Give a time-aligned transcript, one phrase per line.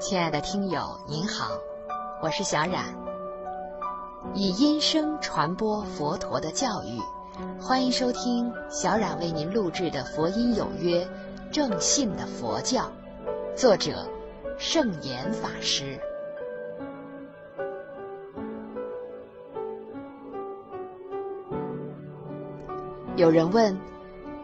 [0.00, 1.50] 亲爱的听友，您好，
[2.22, 2.84] 我是小冉。
[4.32, 7.00] 以音声传播佛陀的教育，
[7.60, 11.04] 欢迎收听小冉为您录制的《佛音有约》
[11.50, 12.92] 正信的佛教，
[13.56, 14.08] 作者
[14.56, 15.98] 圣严法师。
[23.16, 23.76] 有人问：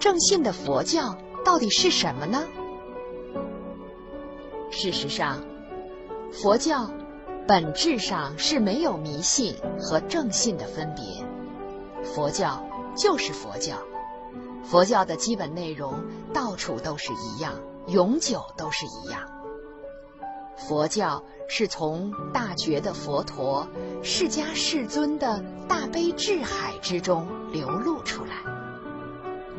[0.01, 2.43] 正信的佛教到底是什么呢？
[4.77, 5.41] 事实上，
[6.33, 6.91] 佛教
[7.47, 11.25] 本质上是没有迷信和正信的分别。
[12.03, 12.67] 佛教
[12.97, 13.77] 就是佛教，
[14.65, 17.55] 佛教的基本内容到处都是一样，
[17.87, 19.21] 永久都是一样。
[20.57, 23.69] 佛教是从大觉的佛陀、
[24.03, 28.35] 释迦世尊的大悲智海之中流露出来，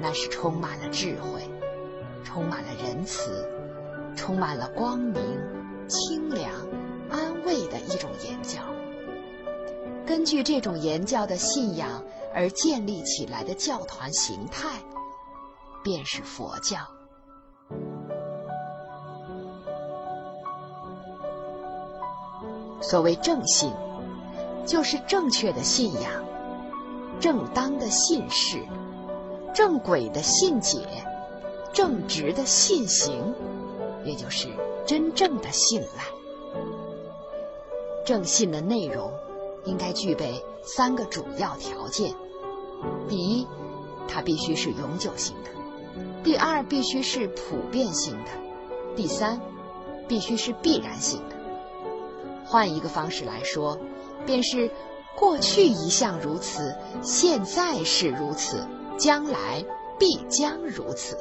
[0.01, 1.49] 那是充满了智慧，
[2.25, 3.49] 充满了仁慈。
[4.15, 5.21] 充满了光明、
[5.87, 6.51] 清凉、
[7.09, 8.61] 安慰的一种言教。
[10.05, 14.79] 根据这种言教的信仰而建立起来的教团形态，
[15.83, 16.77] 便是佛教。
[22.81, 23.73] 所谓正信，
[24.65, 26.11] 就是正确的信仰、
[27.19, 28.59] 正当的信事、
[29.53, 30.87] 正轨的信解、
[31.73, 33.33] 正直的信行。
[34.05, 34.47] 也就是
[34.85, 36.03] 真正的信赖。
[38.05, 39.11] 正信的内容
[39.65, 42.13] 应该具备三个主要条件：
[43.09, 43.47] 第一，
[44.07, 45.49] 它必须是永久性的；
[46.23, 48.29] 第二，必须是普遍性的；
[48.95, 49.41] 第三，
[50.07, 51.35] 必须是必然性的。
[52.45, 53.75] 换一个方式来说，
[54.23, 54.69] 便是
[55.17, 58.63] 过去一向如此，现在是如此，
[58.99, 59.65] 将来
[59.97, 61.17] 必将如此。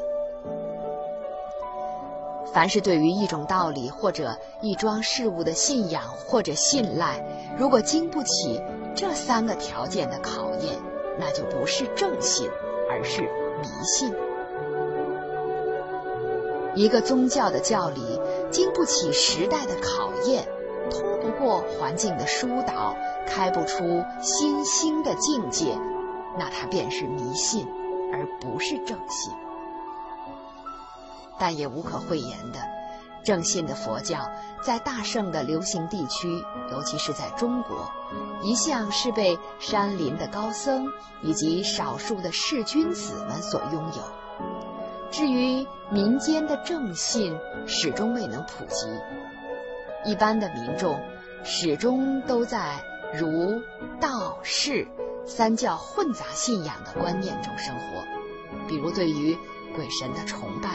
[2.55, 7.21] 凡是对于一种道理或者一桩事物的信仰或者信赖，
[7.59, 8.63] 如果经不起
[8.95, 10.77] 这三个条件的考验，
[11.19, 12.49] 那就不是正信，
[12.89, 13.23] 而是
[13.61, 14.15] 迷信。
[16.77, 18.21] 一个宗教的教理
[18.53, 20.47] 经不起时代的考验，
[20.91, 22.95] 通不过环境的疏导，
[23.27, 25.77] 开不出新兴的境界，
[26.39, 27.67] 那它便是迷信，
[28.13, 29.33] 而不是正信。
[31.39, 32.61] 但也无可讳言的，
[33.25, 34.31] 正信的佛教
[34.63, 36.29] 在大圣的流行地区，
[36.71, 37.91] 尤其是在中国，
[38.43, 40.87] 一向是被山林的高僧
[41.23, 44.03] 以及少数的士君子们所拥有。
[45.11, 47.37] 至于民间的正信，
[47.67, 48.87] 始终未能普及。
[50.05, 51.01] 一般的民众
[51.43, 52.81] 始终都在
[53.13, 53.61] 儒、
[54.01, 54.87] 道、释
[55.27, 58.05] 三教混杂信仰的观念中生活，
[58.69, 59.37] 比如对于。
[59.75, 60.69] 鬼神的崇拜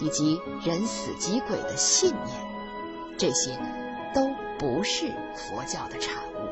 [0.00, 2.36] 以及人死即鬼的信念，
[3.18, 3.58] 这些
[4.14, 6.48] 都不是佛教的产物。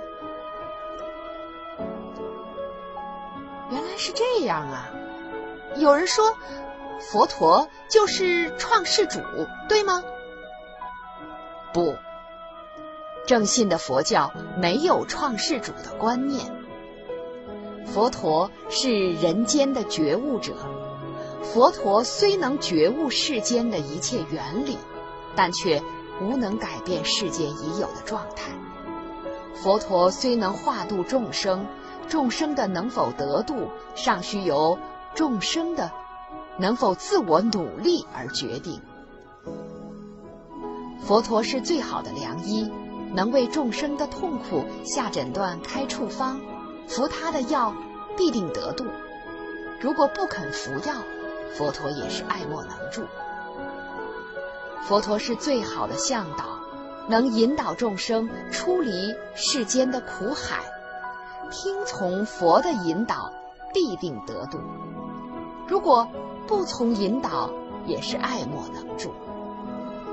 [3.70, 4.90] 原来是这样啊！
[5.76, 6.36] 有人说，
[7.00, 9.20] 佛陀就是创世主，
[9.68, 10.02] 对吗？
[11.72, 11.96] 不，
[13.26, 16.52] 正信的佛教没有创世主的观念。
[17.86, 20.54] 佛陀是人间的觉悟者。
[21.42, 24.78] 佛陀虽能觉悟世间的一切原理，
[25.34, 25.82] 但却
[26.20, 28.52] 无能改变世间已有的状态。
[29.54, 31.66] 佛陀虽能化度众生，
[32.08, 34.78] 众生的能否得度，尚需由
[35.14, 35.90] 众生的
[36.58, 38.80] 能否自我努力而决定。
[41.04, 42.72] 佛陀是最好的良医，
[43.12, 46.40] 能为众生的痛苦下诊断、开处方，
[46.86, 47.74] 服他的药
[48.16, 48.86] 必定得度。
[49.80, 50.94] 如果不肯服药，
[51.56, 53.02] 佛陀也是爱莫能助。
[54.82, 56.44] 佛陀是最好的向导，
[57.08, 60.58] 能引导众生出离世间的苦海。
[61.50, 63.32] 听从佛的引导，
[63.74, 64.58] 必定得度；
[65.68, 66.08] 如果
[66.46, 67.50] 不从引导，
[67.86, 69.12] 也是爱莫能助。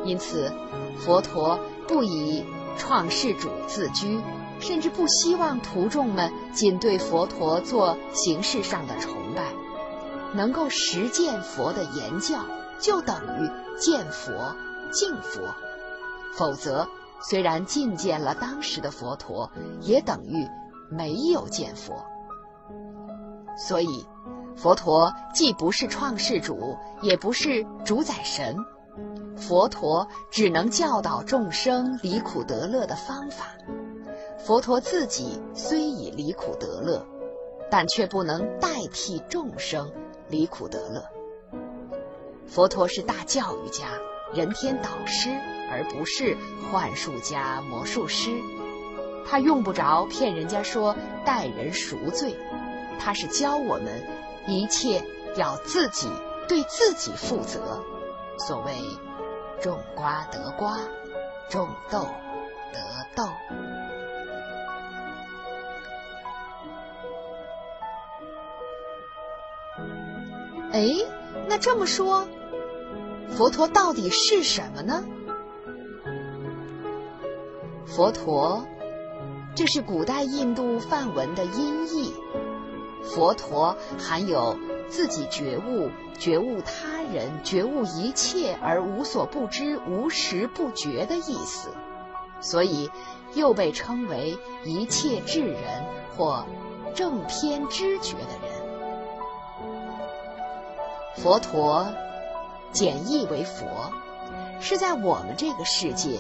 [0.04, 0.52] 因此，
[0.98, 2.46] 佛陀不以
[2.78, 4.20] 创世主自居，
[4.60, 9.44] 甚至不希望徒众们仅对佛陀做形式上的崇拜。
[10.34, 12.40] 能够实践佛的言教，
[12.80, 13.50] 就等于
[13.80, 14.56] 见佛、
[14.92, 15.42] 敬佛；
[16.34, 16.88] 否则，
[17.22, 20.48] 虽然觐见了当时的佛陀，也等于
[20.90, 22.06] 没有见佛。
[23.58, 24.06] 所以，
[24.56, 28.56] 佛陀既不是创世主，也不是主宰神，
[29.36, 33.48] 佛陀只能教导众生离苦得乐的方法。
[34.38, 37.06] 佛陀自己虽已离苦得乐，
[37.70, 39.92] 但却不能代替众生。
[40.30, 41.04] 离苦得乐，
[42.48, 43.88] 佛陀是大教育家，
[44.34, 45.30] 人天导师，
[45.72, 46.38] 而不是
[46.72, 48.30] 幻术家、魔术师。
[49.26, 50.96] 他用不着骗人家说
[51.26, 52.36] 待人赎罪，
[53.00, 54.04] 他是教我们
[54.48, 55.04] 一切
[55.36, 56.08] 要自己
[56.48, 57.84] 对自己负责。
[58.38, 58.74] 所谓
[59.62, 60.78] 种瓜得瓜，
[61.50, 62.08] 种豆
[62.72, 62.80] 得
[63.16, 63.28] 豆。
[70.72, 70.88] 哎，
[71.48, 72.28] 那这么说，
[73.30, 75.04] 佛陀到底是什么呢？
[77.86, 78.66] 佛陀，
[79.56, 82.14] 这是古代印度梵文的音译。
[83.02, 84.58] 佛陀含有
[84.88, 85.90] 自己觉悟、
[86.20, 91.70] 觉悟他人、觉悟一切而无所不知、无时不觉的意思，
[92.42, 92.92] 所以
[93.34, 95.58] 又被称为一切智人
[96.16, 96.46] 或
[96.94, 98.49] 正偏知觉的人。
[101.22, 101.86] 佛陀，
[102.72, 103.66] 简易为佛，
[104.62, 106.18] 是在我们这个世界，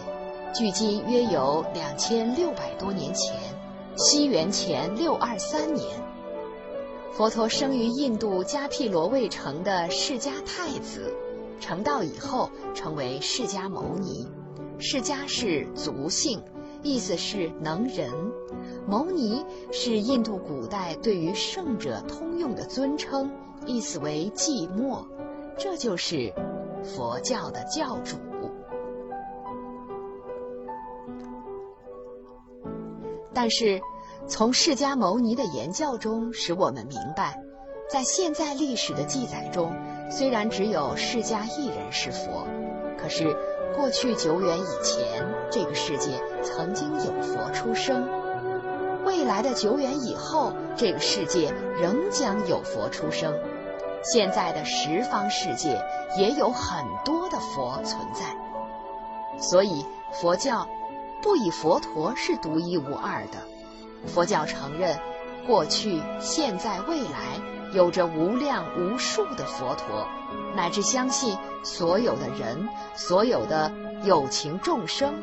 [0.53, 3.33] 距今约有两千六百多年前，
[3.95, 5.87] 西元前六二三年，
[7.13, 11.13] 佛陀生于印度迦毗罗卫城的释迦太子，
[11.61, 14.27] 成道以后成为释迦牟尼。
[14.79, 16.43] 释迦是族姓，
[16.83, 18.11] 意思是能人；
[18.85, 23.31] 牟尼是印度古代对于圣者通用的尊称。
[23.65, 25.05] 意思为寂寞，
[25.57, 26.33] 这就是
[26.83, 28.17] 佛教的教主。
[33.33, 33.79] 但是，
[34.27, 37.39] 从释迦牟尼的言教中，使我们明白，
[37.89, 39.73] 在现在历史的记载中，
[40.11, 42.45] 虽然只有释迦一人是佛，
[42.97, 43.37] 可是
[43.77, 48.03] 过去久远以前，这个世界曾经有佛出生；
[49.09, 51.51] 未来的久远以后，这个世界
[51.81, 53.33] 仍将有佛出生。
[54.03, 55.83] 现在的十方世界
[56.15, 58.37] 也有很多的佛存在，
[59.41, 60.67] 所以佛教
[61.23, 63.39] 不以佛陀是独一无二的。
[64.05, 64.95] 佛教承认
[65.47, 67.41] 过去、现在、未来
[67.73, 70.07] 有着无量无数的佛陀，
[70.55, 73.71] 乃至相信所有的人、所有的
[74.03, 75.15] 有情众生，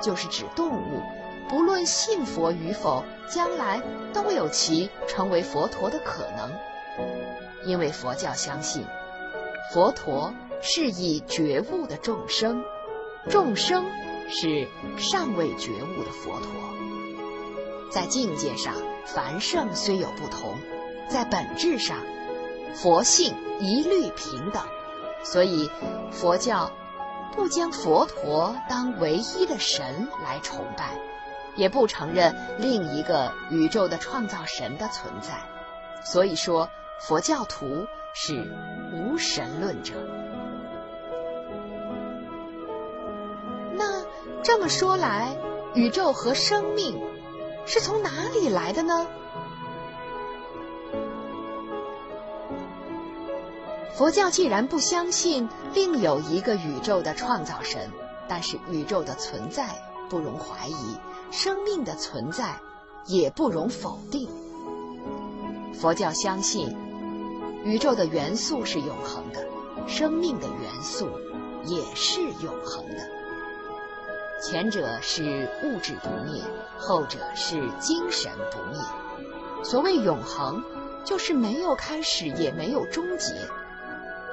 [0.00, 1.02] 就是指动物，
[1.50, 3.82] 不论信佛与否，将来
[4.14, 6.48] 都有其成为佛陀的可能。
[7.66, 8.86] 因为佛教相信，
[9.74, 10.32] 佛陀
[10.62, 12.62] 是以觉悟的众生，
[13.28, 13.84] 众生
[14.28, 16.48] 是尚未觉悟的佛陀。
[17.90, 18.72] 在境界上，
[19.04, 20.56] 凡圣虽有不同，
[21.08, 21.96] 在本质上，
[22.74, 24.62] 佛性一律平等。
[25.24, 25.68] 所以，
[26.12, 26.70] 佛教
[27.34, 30.96] 不将佛陀当唯一的神来崇拜，
[31.56, 35.34] 也不承认另一个宇宙的创造神的存在。
[36.04, 36.68] 所以说。
[37.02, 38.46] 佛教徒是
[38.92, 39.94] 无神论者。
[43.72, 44.04] 那
[44.42, 45.34] 这么说来，
[45.72, 47.00] 宇宙和生命
[47.64, 49.06] 是从哪里来的呢？
[53.94, 57.90] 佛教既然不相信另有一个宇宙的创造神，
[58.28, 59.70] 但是宇宙的存在
[60.10, 60.98] 不容怀疑，
[61.30, 62.56] 生命的存在
[63.06, 64.28] 也不容否定。
[65.74, 66.76] 佛教相信。
[67.62, 69.46] 宇宙的元素是永恒的，
[69.86, 71.10] 生命的元素
[71.66, 73.06] 也是永恒的。
[74.42, 76.42] 前者是物质不灭，
[76.78, 78.82] 后者是精神不灭。
[79.62, 80.64] 所谓永恒，
[81.04, 83.34] 就是没有开始也没有终结，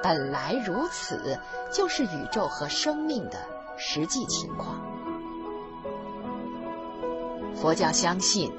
[0.02, 1.38] 本来如此，
[1.70, 3.38] 就是宇宙和生命的
[3.76, 4.80] 实际情况。
[7.54, 8.52] 佛教相信。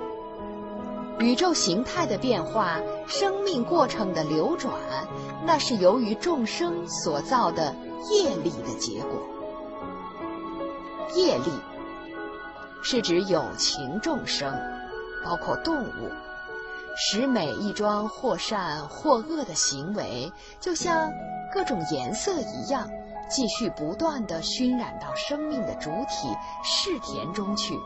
[1.19, 4.73] 宇宙形态的变化，生命过程的流转，
[5.45, 7.75] 那是由于众生所造的
[8.09, 9.21] 业力的结果。
[11.15, 11.51] 业力
[12.81, 14.57] 是指有情众生，
[15.25, 16.09] 包括动物，
[16.95, 20.31] 使每一桩或善或恶的行为，
[20.61, 21.11] 就像
[21.53, 22.89] 各种颜色一样，
[23.29, 26.29] 继续不断地熏染到生命的主体
[26.63, 27.77] 世田中去。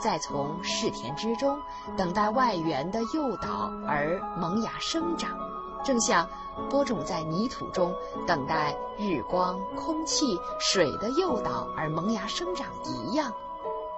[0.00, 1.58] 再从世田之中
[1.96, 5.38] 等待外缘的诱导而萌芽生长，
[5.84, 6.28] 正像
[6.68, 7.94] 播种在泥土中
[8.26, 13.32] 等待日光、空气、水的诱导而萌芽生长一样。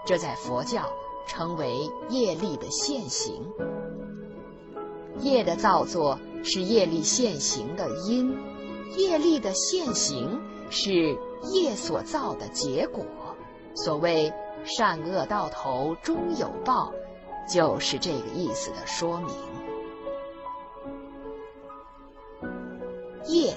[0.05, 0.85] 这在佛教
[1.27, 3.43] 称为业力的现行。
[5.19, 8.39] 业的造作是业力现行的因，
[8.97, 11.19] 业力的现行是
[11.53, 13.05] 业所造的结果。
[13.75, 14.33] 所谓。
[14.67, 16.93] 善恶到头终有报，
[17.49, 19.31] 就是这个意思的说明。
[23.25, 23.57] 业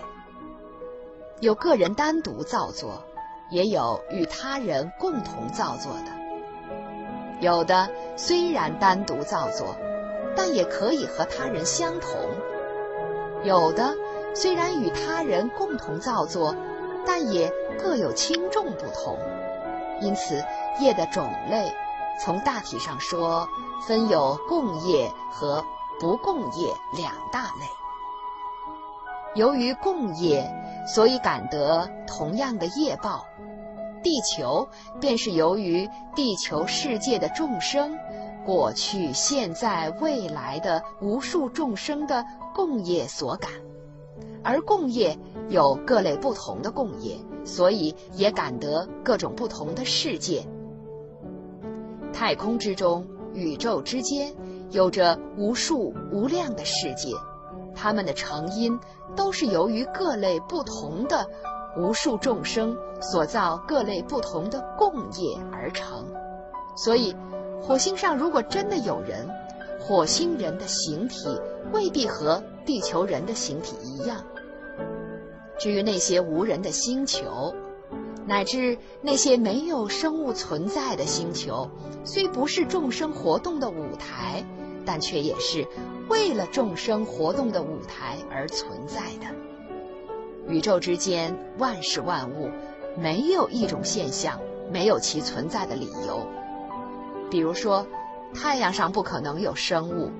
[1.39, 3.03] 有个人单独造作，
[3.49, 6.11] 也有与他人共同造作的。
[7.39, 9.75] 有的虽然单独造作，
[10.35, 12.11] 但也可以和他人相同；
[13.43, 13.95] 有的
[14.35, 16.55] 虽然与他人共同造作，
[17.03, 17.51] 但也
[17.81, 19.17] 各有轻重不同。
[20.01, 20.43] 因此，
[20.79, 21.73] 业的种类，
[22.23, 23.47] 从大体上说，
[23.87, 25.63] 分有共业和
[25.99, 27.65] 不共业两大类。
[29.35, 30.49] 由于共业，
[30.87, 33.25] 所以感得同样的业报。
[34.01, 34.67] 地球
[34.99, 37.97] 便是由于地球世界的众生，
[38.45, 43.51] 过去、现在、未来的无数众生的共业所感，
[44.43, 45.17] 而共业
[45.49, 47.17] 有各类不同的共业。
[47.45, 50.45] 所以也感得各种不同的世界。
[52.13, 54.33] 太空之中，宇宙之间，
[54.71, 57.13] 有着无数无量的世界，
[57.75, 58.79] 它们的成因
[59.15, 61.27] 都是由于各类不同的
[61.77, 66.05] 无数众生所造各类不同的共业而成。
[66.75, 67.15] 所以，
[67.61, 69.29] 火星上如果真的有人，
[69.79, 71.39] 火星人的形体
[71.71, 74.17] 未必和地球人的形体一样。
[75.57, 77.53] 至于那些无人的星球，
[78.25, 81.69] 乃至那些没有生物存在的星球，
[82.03, 84.43] 虽不是众生活动的舞台，
[84.85, 85.67] 但却也是
[86.09, 89.35] 为了众生活动的舞台而存在的。
[90.47, 92.49] 宇宙之间万事万物，
[92.97, 94.39] 没有一种现象
[94.71, 96.25] 没有其存在的理由。
[97.29, 97.85] 比如说，
[98.33, 100.11] 太阳上不可能有生物。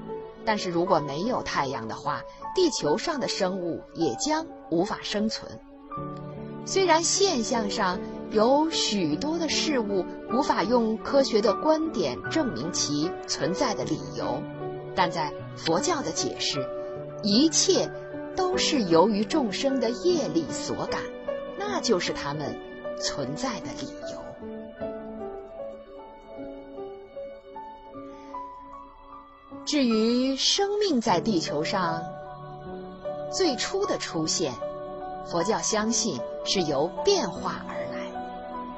[0.46, 2.22] 但是如果没有太阳的话，
[2.56, 5.60] 地球上的生物也将无法生存。
[6.66, 8.00] 虽然现象上
[8.32, 14.42] 有许多的事物无法用科学的观点证明其存在的理由，
[14.96, 16.64] 但在佛教的解释，
[17.24, 17.92] 一切
[18.36, 21.02] 都是由于众生的业力所感，
[21.58, 22.56] 那就是他们
[23.02, 24.20] 存在的理由。
[29.66, 32.04] 至于生命在地球上
[33.32, 34.54] 最初的出现，
[35.26, 37.79] 佛教相信是由变化而，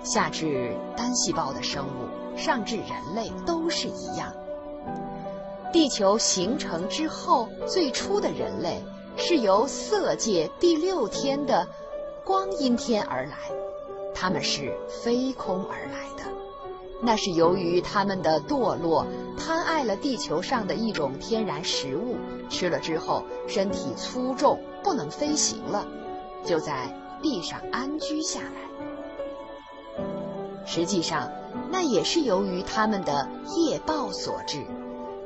[0.03, 4.33] 下至单细胞的生物，上至人类都是一样。
[5.71, 8.81] 地球形成之后，最初的人类
[9.15, 11.67] 是由色界第六天的
[12.25, 13.37] 光阴天而来，
[14.13, 16.29] 他们是飞空而来的。
[17.03, 19.05] 那是由于他们的堕落，
[19.37, 22.15] 贪爱了地球上的一种天然食物，
[22.49, 25.87] 吃了之后身体粗重，不能飞行了，
[26.45, 28.80] 就在地上安居下来。
[30.65, 31.31] 实际上，
[31.71, 34.63] 那也是由于他们的业报所致。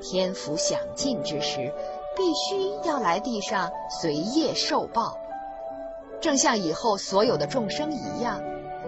[0.02, 1.74] 天福享尽之时，
[2.16, 5.18] 必须要来地上随业受报，
[6.22, 8.42] 正像以后所有的众生一样。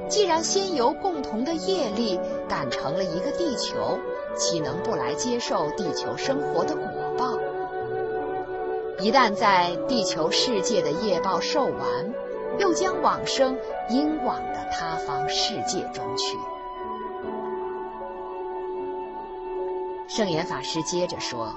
[0.07, 3.97] 既然先由共同的业力感成了一个地球，
[4.35, 6.83] 岂能不来接受地球生活的果
[7.17, 7.37] 报？
[8.99, 12.13] 一旦在地球世界的业报受完，
[12.59, 13.57] 又将往生
[13.89, 16.37] 应往的他方世界中去。
[20.07, 21.53] 圣严法师接着说：“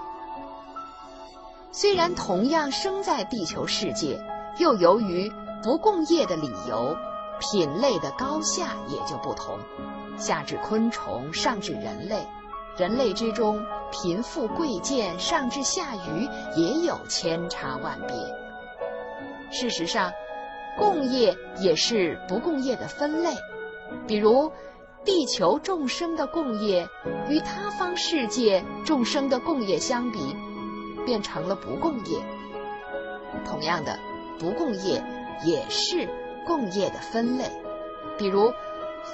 [1.72, 4.20] 虽然同样生在地球世界，
[4.58, 5.32] 又由于
[5.62, 6.96] 不共业的理由。”
[7.42, 9.58] 品类的高下也就不同，
[10.18, 12.26] 下至昆虫，上至人类，
[12.76, 18.14] 人类之中贫富贵贱，上至下愚，也有千差万别。
[19.50, 20.12] 事实上，
[20.80, 23.30] 共业也是不共业的分类。
[24.08, 24.50] 比如，
[25.04, 26.88] 地球众生的共业
[27.28, 30.18] 与他方世界众生的共业相比，
[31.06, 32.18] 变成了不共业。
[33.44, 33.96] 同样的，
[34.40, 35.04] 不共业
[35.44, 36.08] 也是。
[36.46, 37.44] 共业的分类，
[38.18, 38.52] 比如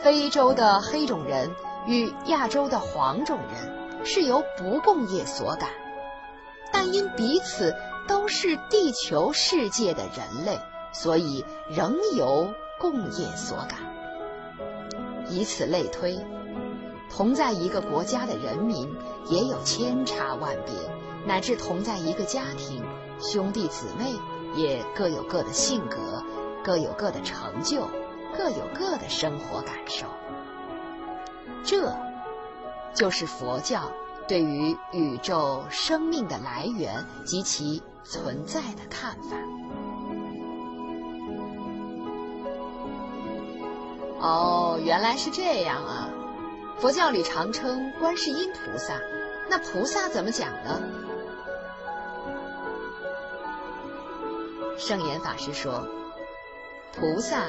[0.01, 1.51] 非洲的黑种人
[1.87, 5.69] 与亚洲的黄种人是由不共业所感，
[6.73, 7.75] 但因彼此
[8.07, 10.59] 都是地球世界的人类，
[11.03, 13.79] 所以仍由共业所感。
[15.29, 16.19] 以此类推，
[17.11, 18.89] 同在一个国家的人民
[19.29, 20.75] 也有千差万别，
[21.27, 22.83] 乃至同在一个家庭，
[23.21, 24.15] 兄弟姊妹
[24.55, 26.23] 也各有各的性格。
[26.65, 27.89] 各有各的成就，
[28.37, 30.05] 各有各的生活感受。
[31.63, 31.97] 这，
[32.93, 33.93] 就是佛教
[34.27, 39.37] 对于宇宙生命的来源及其存在的看法。
[44.19, 46.09] 哦，原来是这样啊！
[46.79, 49.01] 佛教里常称观世音菩萨，
[49.49, 50.83] 那菩萨怎么讲呢？
[54.79, 55.87] 圣严法师说。
[56.99, 57.45] 菩萨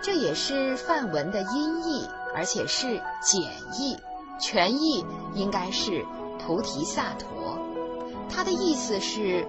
[0.00, 3.98] 这也是梵文的音译，而且是简译，
[4.40, 6.04] 全译应该是
[6.38, 7.58] 菩提萨陀。
[8.30, 9.46] 它的意思是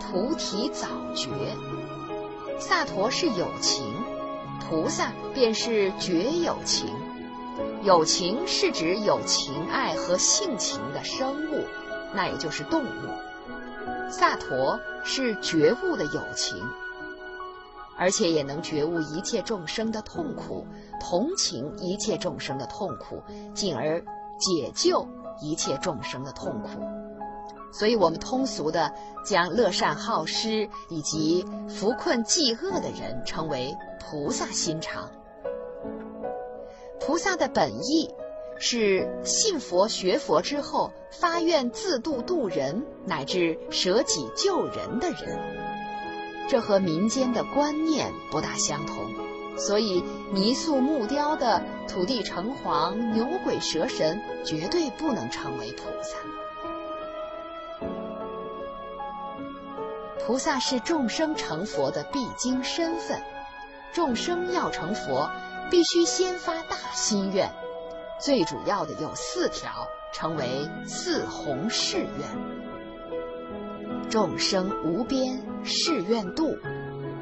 [0.00, 1.30] 菩提早觉，
[2.58, 3.94] 萨陀是有情，
[4.68, 6.88] 菩萨便是觉有情。
[7.82, 11.64] 有情是指有情爱和性情的生物，
[12.14, 14.10] 那也就是动物。
[14.10, 16.56] 萨陀是觉悟的有情。
[17.96, 20.66] 而且也能觉悟一切众生的痛苦，
[21.00, 23.22] 同情一切众生的痛苦，
[23.54, 24.00] 进而
[24.36, 25.06] 解救
[25.40, 26.80] 一切众生的痛苦。
[27.76, 28.92] 所以，我们通俗的
[29.24, 35.10] 将乐善好施以及扶困济恶的人称为菩萨心肠。
[37.00, 38.14] 菩萨的本意
[38.60, 45.36] 是信佛学佛之后发愿自度度人，乃至舍己救人的人。
[46.48, 48.96] 这和民间的观念不大相同，
[49.56, 56.33] 所以泥塑木雕的土地城隍、牛鬼蛇神绝对不能成为菩萨。
[60.26, 63.22] 菩萨是众生成佛的必经身份，
[63.92, 65.30] 众生要成佛，
[65.70, 67.52] 必须先发大心愿，
[68.18, 72.08] 最主要的有四条，称为四弘誓愿。
[74.08, 76.56] 众生无边誓愿度，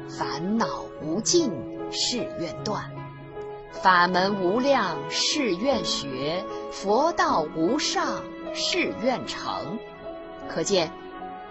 [0.07, 1.51] 烦恼无尽
[1.91, 2.89] 誓愿断，
[3.71, 6.41] 法门无量誓愿学，
[6.71, 9.77] 佛道无上誓愿成。
[10.47, 10.89] 可见，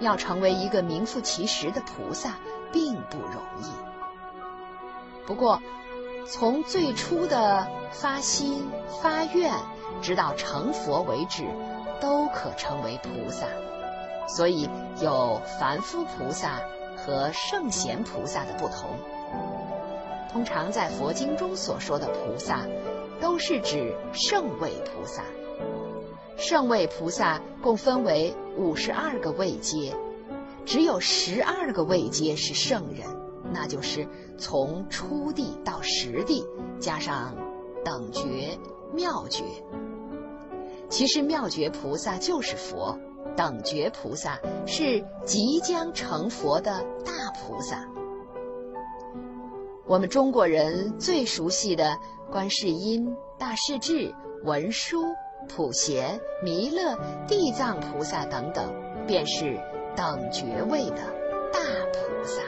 [0.01, 2.35] 要成为一个名副其实的菩萨，
[2.73, 3.67] 并不容易。
[5.27, 5.61] 不过，
[6.27, 8.69] 从最初的发心
[9.01, 9.53] 发愿，
[10.01, 11.45] 直到成佛为止，
[12.01, 13.47] 都可成为菩萨。
[14.29, 14.69] 所以
[15.01, 16.61] 有凡夫菩萨
[16.97, 18.91] 和圣贤菩萨的不同。
[20.33, 22.61] 通常在佛经中所说的菩萨，
[23.21, 25.23] 都是指圣位菩萨。
[26.37, 29.95] 圣位菩萨共分为五十二个位阶，
[30.65, 33.07] 只有十二个位阶是圣人，
[33.53, 34.07] 那就是
[34.39, 36.45] 从初地到十地，
[36.79, 37.35] 加上
[37.85, 38.59] 等觉、
[38.93, 39.45] 妙觉。
[40.89, 42.99] 其实妙觉菩萨就是佛。
[43.35, 47.89] 等觉菩萨是即将成佛的大菩萨。
[49.87, 51.99] 我们中国人最熟悉的
[52.31, 55.03] 观世音、大势至、文殊、
[55.49, 58.73] 普贤、弥勒、地藏菩萨等等，
[59.07, 59.61] 便是
[59.95, 61.03] 等觉位的
[61.53, 61.61] 大
[61.93, 62.41] 菩萨。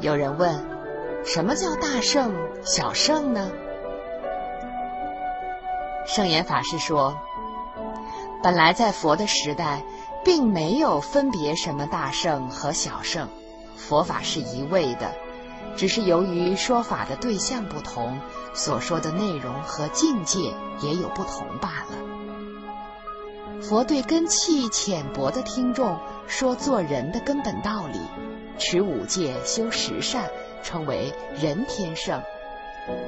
[0.00, 0.54] 有人问：
[1.24, 3.50] 什么叫大圣、小圣呢？
[6.06, 7.16] 圣严法师说
[8.42, 9.82] ：“本来在佛的时代，
[10.24, 13.28] 并没有分别什么大圣和小圣，
[13.76, 15.12] 佛法是一味的，
[15.76, 18.18] 只是由于说法的对象不同，
[18.54, 21.96] 所说的内容和境界也有不同罢了。
[23.62, 27.98] 佛对根气浅薄的听众说做人的根本道理，
[28.58, 30.28] 持五戒修十善，
[30.62, 32.20] 称为人天圣；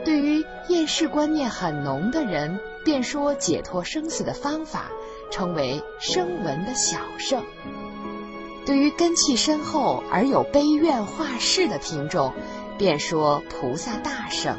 [0.04, 4.86] 对于厌世观念很浓的人，便说解脱生死的方法，
[5.30, 7.42] 称为声闻的小圣；
[8.64, 12.32] 对于根气深厚而有悲怨化世的听众，
[12.78, 14.56] 便说菩萨大圣。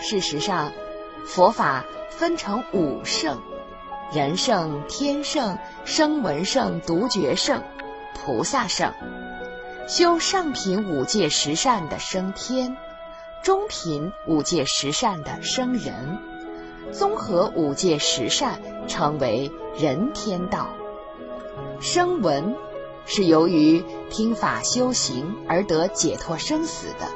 [0.00, 0.72] 事实上，
[1.24, 3.40] 佛法分成五圣：
[4.12, 7.62] 人圣、天圣、声闻圣、独觉圣、
[8.14, 8.92] 菩萨圣。
[9.86, 12.76] 修上品五戒十善的升天，
[13.42, 16.18] 中品五戒十善的升人。
[16.92, 20.68] 综合五戒十善，称为人天道。
[21.80, 22.54] 声闻
[23.08, 27.06] 是由于听法修行而得解脱生死的；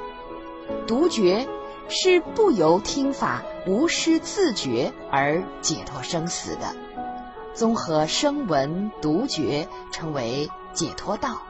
[0.88, 1.46] 独觉
[1.88, 6.74] 是不由听法无师自觉而解脱生死的。
[7.54, 11.42] 综合声闻、独觉，称为解脱道。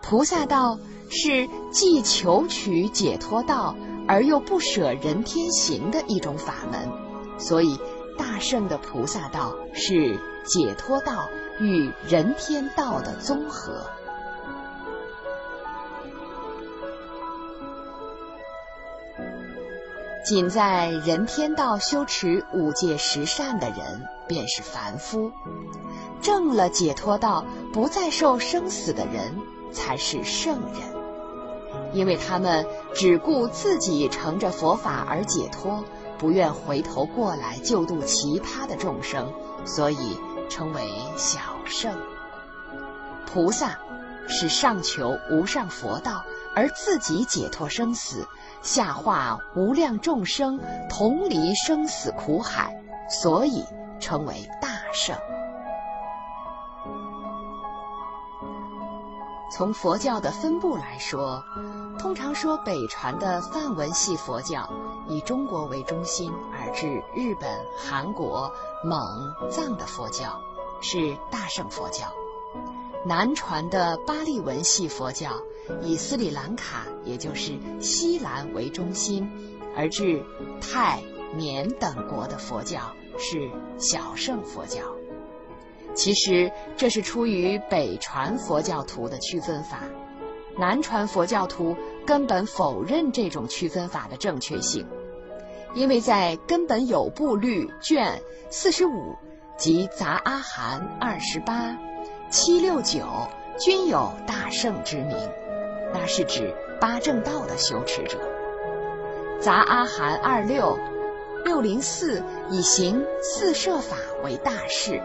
[0.00, 0.78] 菩萨道
[1.10, 3.76] 是既求取解脱道。
[4.08, 6.90] 而又不舍人天行的一种法门，
[7.38, 7.78] 所以
[8.18, 11.28] 大圣的菩萨道是解脱道
[11.62, 13.86] 与人天道的综合。
[20.24, 25.30] 仅在人天道修持五戒十善的人，便是凡夫；
[26.20, 29.36] 证了解脱道，不再受生死的人，
[29.72, 30.82] 才是圣人。
[31.92, 35.84] 因为他们只顾自己乘着佛法而解脱，
[36.18, 39.32] 不愿回头过来救度其他的众生，
[39.64, 41.96] 所以称为小圣。
[43.26, 43.78] 菩萨
[44.28, 46.22] 是上求无上佛道，
[46.54, 48.26] 而自己解脱生死，
[48.60, 52.76] 下化无量众生，同离生死苦海，
[53.08, 53.64] 所以
[54.00, 55.16] 称为大圣。
[59.54, 61.42] 从佛教的分布来说，
[61.98, 64.68] 通常说北传的梵文系佛教
[65.08, 68.50] 以中国为中心，而至日本、韩国、
[68.82, 69.00] 蒙、
[69.50, 70.40] 藏的佛教
[70.82, 72.06] 是大乘佛教；
[73.06, 75.40] 南传的巴利文系佛教
[75.80, 79.30] 以斯里兰卡，也就是西兰为中心，
[79.76, 80.22] 而至
[80.60, 81.00] 泰、
[81.34, 82.80] 缅等国的佛教
[83.16, 84.80] 是小乘佛教。
[85.94, 89.84] 其实这是出于北传佛教徒的区分法，
[90.58, 94.86] 南传佛教徒根本否认这种区分法的正确性，
[95.74, 99.14] 因为在根本有部律卷四十五
[99.62, 101.78] 及杂阿含二十八、
[102.30, 103.06] 七六九
[103.56, 105.16] 均有大圣之名，
[105.94, 108.18] 那是指八正道的修持者。
[109.40, 110.76] 杂阿含二六
[111.44, 115.00] 六零四以行四摄法为大事。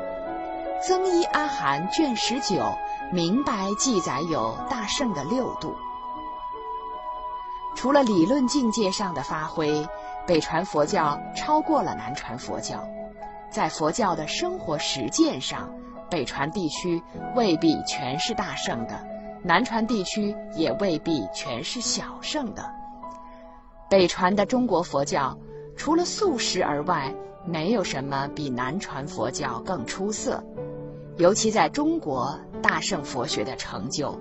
[0.81, 2.73] 增一阿含卷十九
[3.11, 5.75] 明白记载有大圣的六度。
[7.75, 9.87] 除了理论境界上的发挥，
[10.25, 12.83] 北传佛教超过了南传佛教。
[13.49, 15.69] 在佛教的生活实践上，
[16.09, 17.01] 北传地区
[17.35, 19.05] 未必全是大圣的，
[19.43, 22.69] 南传地区也未必全是小圣的。
[23.89, 25.37] 北传的中国佛教，
[25.75, 27.13] 除了素食而外，
[27.45, 30.43] 没有什么比南传佛教更出色。
[31.17, 34.19] 尤其在中国大圣佛学的成就，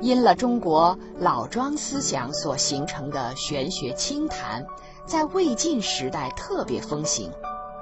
[0.00, 4.66] 因了中国老庄思想所形成的玄学清谈，
[5.04, 7.30] 在魏晋时代特别风行，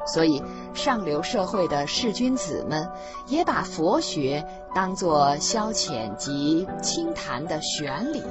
[0.06, 0.42] 所以
[0.74, 2.88] 上流社会的士君子们
[3.26, 8.22] 也把佛学当作消遣及清谈的玄理。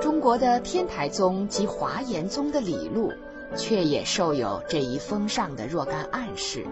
[0.00, 3.12] 中国的天台宗及华严宗的理路，
[3.56, 6.66] 却也受有这一风尚的若干暗示，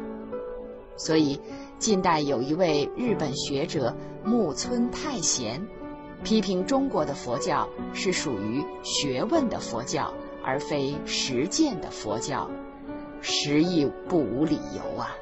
[0.96, 1.40] 所以。
[1.79, 5.64] 近代有一位日本学者木村太贤，
[6.24, 12.51] 批评中国的佛教是属于学问的佛教，而非实践的佛教，
[13.20, 15.14] 实亦不无理由啊。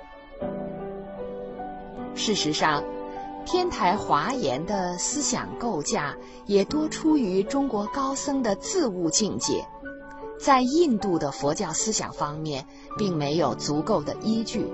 [2.14, 2.82] 事实上，
[3.44, 9.66] 天台华严的思想构架也多出于中国高僧的自悟境界，
[10.38, 12.66] 在印度的佛教思想方面
[12.98, 14.66] 并没有足够的依据，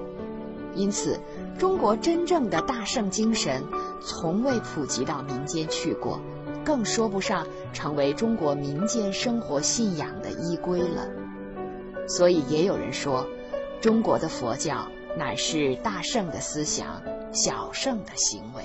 [0.75, 1.19] 因此。
[1.59, 3.63] 中国真正的大圣精神
[4.01, 6.19] 从未普及到民间去过，
[6.65, 11.07] 更说不上成为中国民间生活信仰的依归了。
[12.07, 13.27] 所以也有人说，
[13.81, 14.87] 中国的佛教
[15.17, 18.63] 乃是大圣的思想，小圣的行为。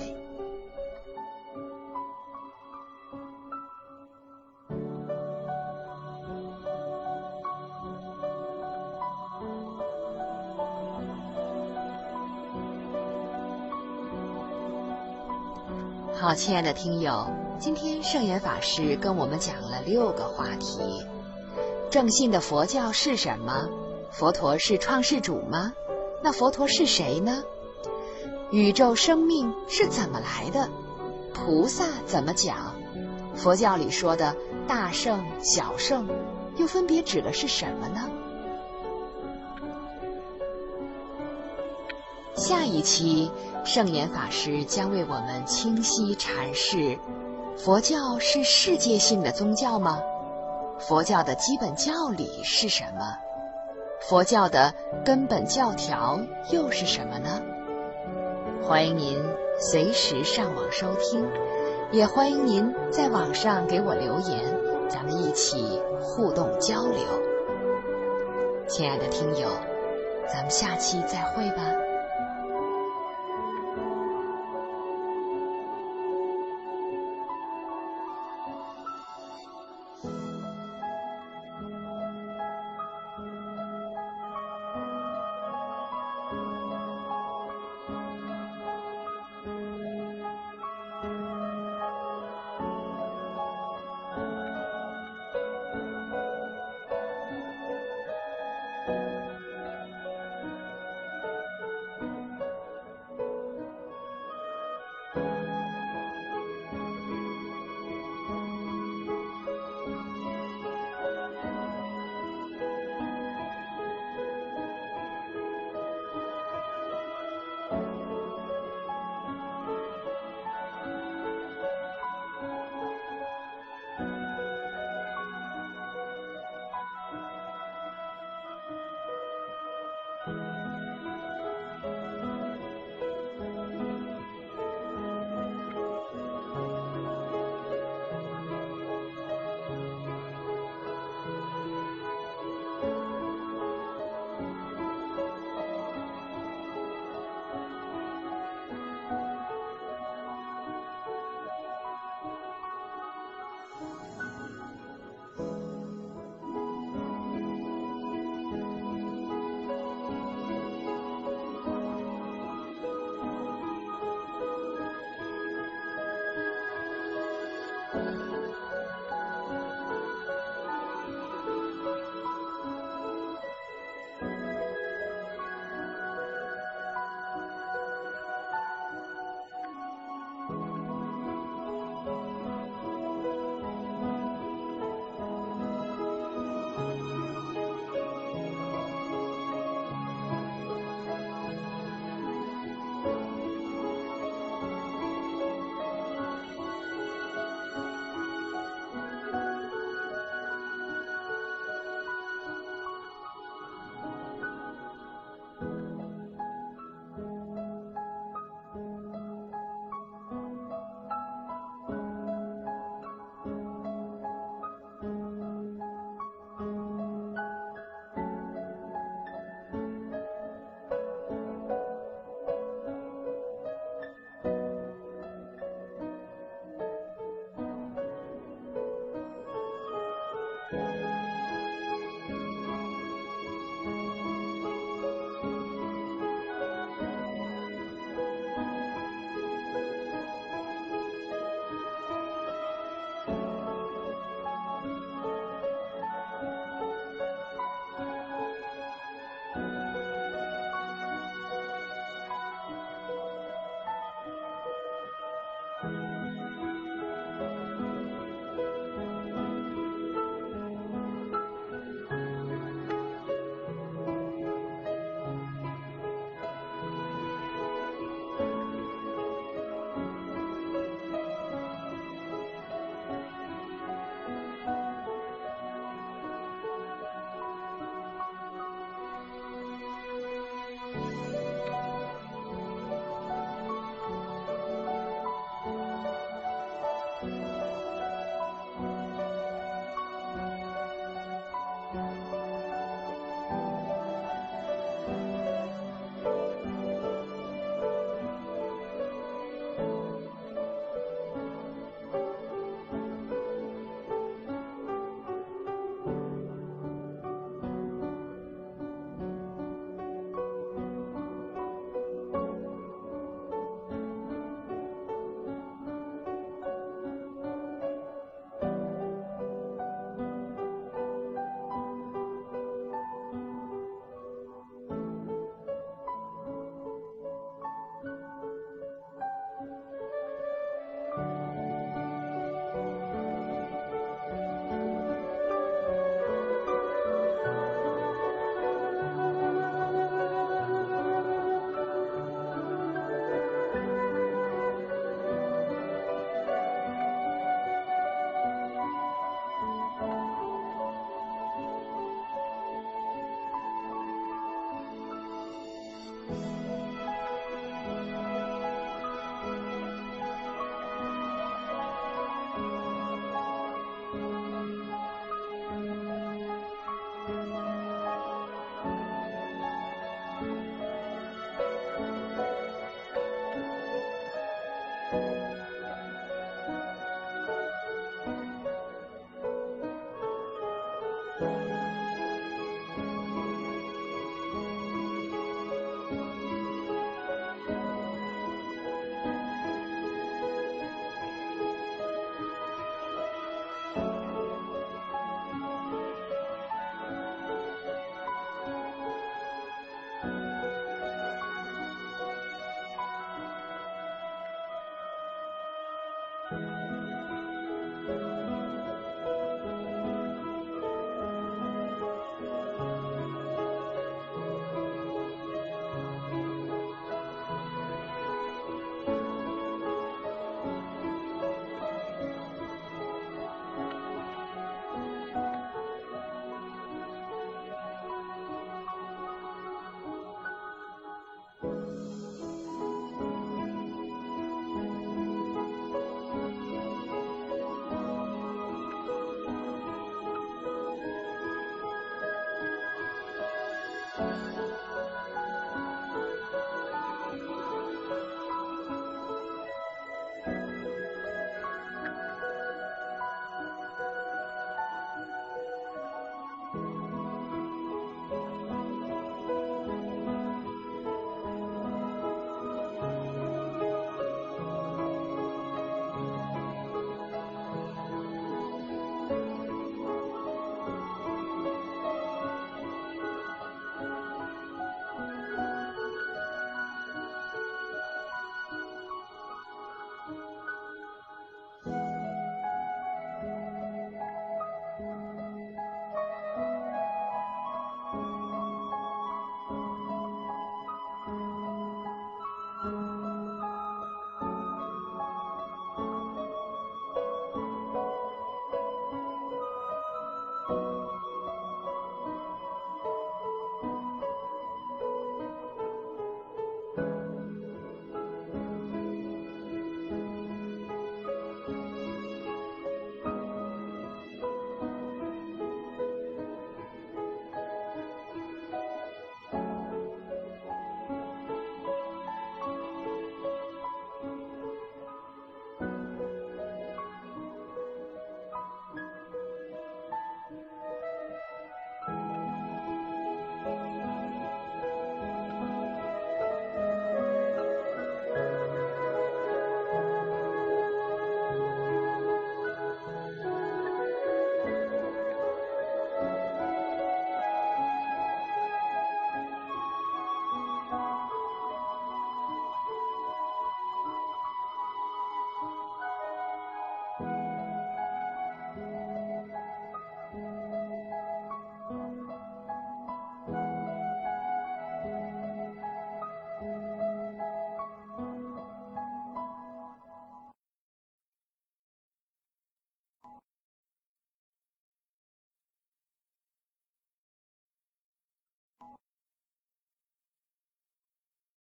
[16.20, 17.26] 好，亲爱的听友，
[17.58, 21.02] 今天圣严法师跟我们讲了六个话题：
[21.90, 23.68] 正信的佛教是什么？
[24.10, 25.72] 佛陀是创世主吗？
[26.22, 27.42] 那佛陀是谁呢？
[28.50, 30.68] 宇宙生命是怎么来的？
[31.32, 32.74] 菩萨怎么讲？
[33.34, 36.08] 佛教里说的大圣、小圣，
[36.56, 38.10] 又分别指的是什么呢？
[42.34, 43.30] 下一期。
[43.64, 46.98] 圣严法师将为我们清晰阐释：
[47.58, 50.00] 佛教是世界性的宗教吗？
[50.78, 53.18] 佛教的基本教理是什么？
[54.00, 54.72] 佛教的
[55.04, 57.42] 根本教条又是什么呢？
[58.62, 59.20] 欢迎您
[59.58, 61.28] 随时上网收听，
[61.90, 64.44] 也欢迎您在网上给我留言，
[64.88, 67.00] 咱们一起互动交流。
[68.68, 69.48] 亲爱的听友，
[70.32, 71.87] 咱们下期再会吧。